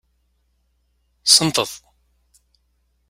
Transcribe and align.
Senteḍ. 1.25 1.71